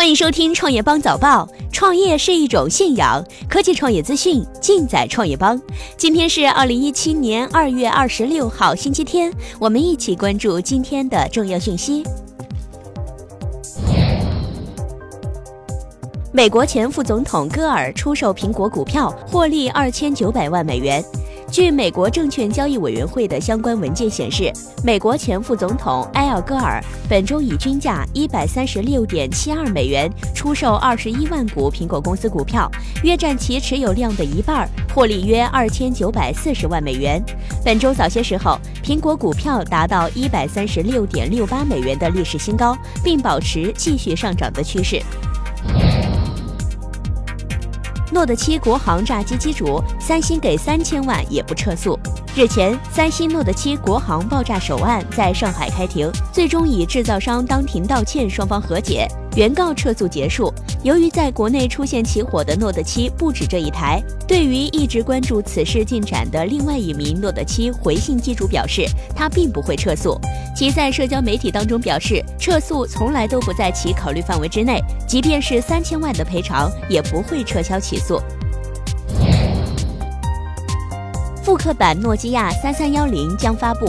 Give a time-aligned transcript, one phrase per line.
[0.00, 1.46] 欢迎收听创业邦早报。
[1.70, 5.60] 创业是一种信仰，科技创业资讯尽在创业邦。
[5.94, 9.30] 今天是二零一七年二月二十六号，星期天。
[9.58, 12.02] 我们一起关注今天的重要讯息。
[16.32, 21.04] 美国前副总统戈尔出售苹果股票，获利二千九百万美元。
[21.50, 24.52] 据美国证券交易委员会的相关文件显示，
[24.84, 32.70] 美国前副总统埃尔戈尔本周以均价一百三十六点七二美元出售二十一万股苹果公司股票，
[33.02, 37.20] 约占其持有量的一半，获利约二千九百四十万美元。
[37.64, 45.02] 本周早些时候，苹果股票达到一百三十六点六八美元的历史新高，并保持继续上涨的趋势。
[48.12, 51.98] 诺德七国航炸机机主三星给三千万也不撤诉。
[52.34, 59.06] 日前，三星诺德七国航爆炸首案在上海开庭，最终以制造商当庭道歉，双方和解。
[59.36, 60.52] 原告撤诉结束。
[60.82, 70.18] 由于在国内出现起火的诺德七不止这一台，对于一直关注此事进展的另外一名诺德七回信机主表示，他并不会撤诉。
[70.56, 78.18] 其在社交媒体当中表示，撤诉从来都不在其考虑范围之内，即便是三千万的赔偿，也不会撤销起诉。
[81.42, 83.86] 复刻版诺基亚三三幺零将发布。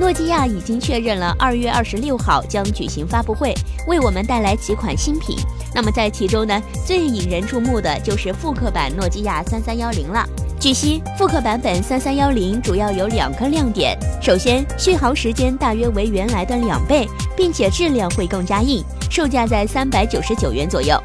[0.00, 3.54] 诺基亚已经确认了二月二十六号将举行发布会，
[3.86, 5.36] 为我们带来几款新品。
[5.74, 10.26] 那么在其中呢，最引人注目的就是复刻版诺基亚三三幺零了。
[10.58, 20.98] 据悉，复刻版本三三幺零主要有两个亮点：首先，续航时间大约为原来的两倍，并且质量会更加硬，售价在三百九十九元左右。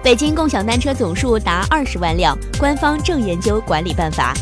[0.00, 4.32] 北京共享单车总数达二十万辆，官方正研究管理办法。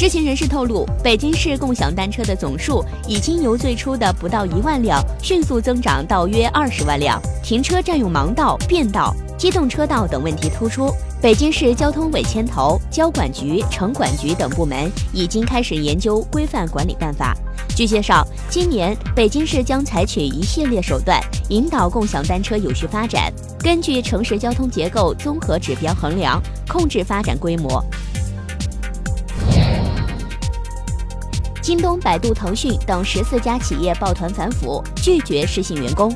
[0.00, 7.20] 知情人士透露，北京市共享单车的总数已经由最初的不到一万辆迅速增长到约二十万辆。
[7.42, 10.90] 停车占用盲道、变道、机动车道等问题突出。
[11.20, 17.36] 北京市交通委牵头交管局、城管局等部门已经开始研究规范管理办法。
[17.76, 21.20] 据介绍，今年北京市将采取一系列手段
[21.50, 27.84] 引导共享单车有序发展，根据城市交通结构综合指标衡量，控制发展规模。
[31.70, 36.12] 京东、百度、腾讯等十四家企业抱团反腐，拒绝失信员工。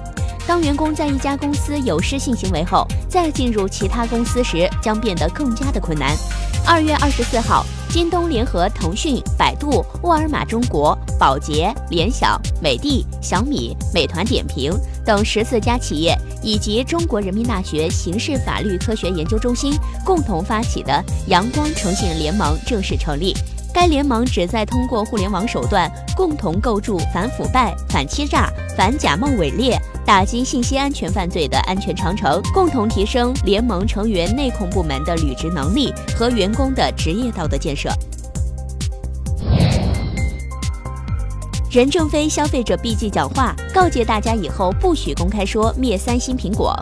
[0.48, 6.12] 当员工在一家公司有失信行为后，再进入其他公司时，将变得更加的困难。
[6.66, 14.72] 二月二十四号，京东联合腾讯、百度、沃尔玛中国、宝洁、联想、美的、小米、美团点评
[15.06, 19.72] 等十四家企业，以及中国人民大学刑事法律科学研究中心
[20.04, 21.00] 共同发起的
[21.30, 23.32] “阳光诚信联盟”正式成立。
[23.74, 29.76] 该联盟旨在通过互联网手段，共同构筑反腐败、反欺诈、反假冒伪劣、
[30.06, 37.90] 打击信息安全犯罪的安全长城，共同提升联盟成员内控部门的履职能力和员工的职业道德建设。
[41.68, 46.72] 任正非消费者 B 记讲话，告诫大家以后不许公开说灭三星、苹果。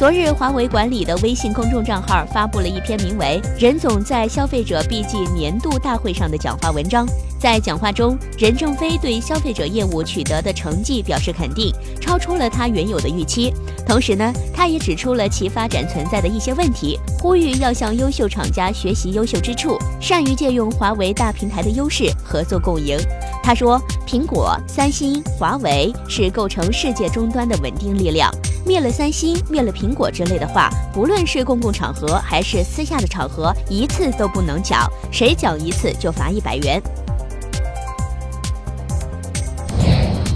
[0.00, 7.06] 昨日，华为管理的微信公众账号发布了一篇名为《任总在消费者 B G 年度大会上的讲话》文章。
[7.38, 13.52] 在讲话中，任正非对消费者业务取得的成绩表示肯定，超出了他原有的预期。
[13.86, 22.96] 同时呢，他也指出了其发展存在的一些问题，呼吁要向优秀厂家学习优秀之处，善于借用华为大平台的优势，合作共赢。
[23.42, 23.78] 他说
[24.08, 28.32] ：“苹果、三星、华为是构成世界终端的稳定力量。”
[28.64, 36.80] 灭了三星，灭了苹果之类的话，不论是公共场合还是私下的场合，一次都不能讲，谁讲一次就罚一百元。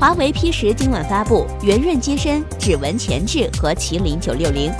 [0.01, 4.73] 华为 P 十今晚发布，圆润机身、指纹前置和麒麟九六零。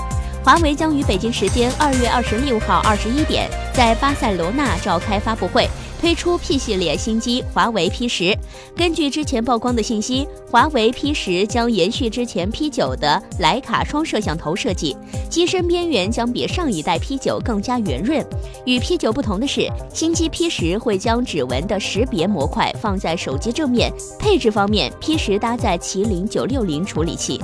[0.43, 5.67] 华为将于北京时间二月二十六号二十一点在巴塞罗那召开发布会。
[6.05, 8.37] 推出 P 系列新机华为 P 十。
[8.75, 14.95] 根据之前曝光的信息，华为 P 十将延续之前 P 九的徕卡双摄像头设计，
[15.31, 18.23] 机身边缘将比上一代 P 九更加圆润。
[18.67, 23.91] 与 P 九不同的是，新机 P 十会将指纹的识别模块放在手机正面。
[24.19, 27.41] 配置方面，P 十搭载麒麟九六零处理器。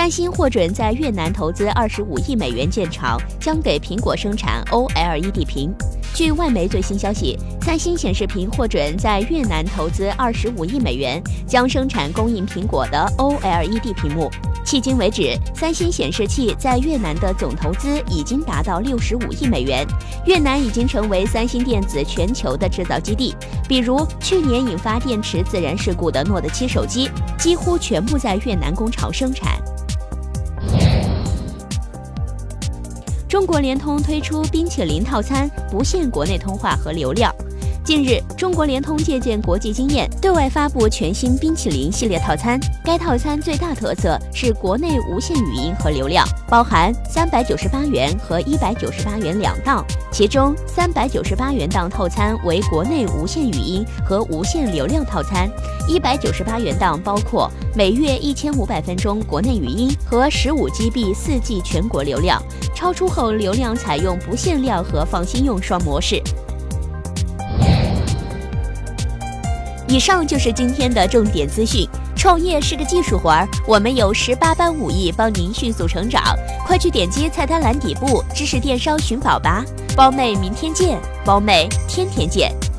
[0.00, 5.70] 三星获准在越南投资二十五亿美元建厂，将给苹果生产 OLED 屏。
[6.14, 14.30] 据外媒最新消息，三星显示屏获准在越南投资二十五亿美元，将生产供应苹果的 OLED 屏幕。
[14.64, 19.86] 迄今为止，三星显示器在越南的总投资已经达到六十五亿美元。
[20.24, 23.36] 越南已经成为三星电子全球的制造基地。
[23.68, 29.60] 比如去年引发电池自燃事故的 Note 7手机，几乎全部在越南工厂生产。
[33.30, 37.32] 中国联通推出冰淇淋套餐，不限国内通话和流量。
[37.90, 42.56] 近日，中国联通借鉴国际经验，对外发布全新冰淇淋系列套餐。
[42.84, 49.84] 该套餐最大特色是国内无线语音和流量，包含三百九十八元和一百九十八元两档。
[50.12, 55.50] 其中，三百九十八元档套餐为国内无线语音和无线流量套餐，
[55.88, 62.40] 一百九十八元档包括每月一千五百分钟国内语音和十五 GB 四 G 全国流量，
[62.72, 66.22] 超出后流量采用不限量和放心用双模式。
[69.90, 71.84] 以上就是今天的重点资讯。
[72.14, 76.22] 创业是个技术活儿，我们有十八般武艺帮您迅速成长。
[76.64, 79.64] 快去点击菜单栏底部知识电商寻宝吧，
[79.96, 82.69] 包妹明天见，包妹天天见。